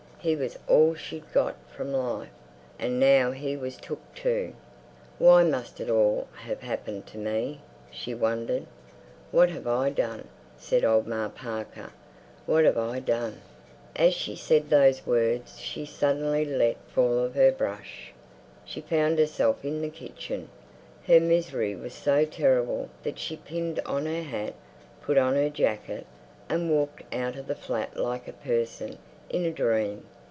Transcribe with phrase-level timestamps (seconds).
[0.23, 2.29] He was all she'd got from life,
[2.77, 4.53] and now he was took too.
[5.17, 7.61] Why must it all have happened to me?
[7.89, 8.67] she wondered.
[9.31, 10.27] "What have I done?"
[10.59, 11.89] said old Ma Parker.
[12.45, 13.41] "What have I done?"
[13.95, 18.13] As she said those words she suddenly let fall her brush.
[18.63, 20.49] She found herself in the kitchen.
[21.07, 24.53] Her misery was so terrible that she pinned on her hat,
[25.01, 26.05] put on her jacket
[26.47, 28.99] and walked out of the flat like a person
[29.29, 30.03] in a dream.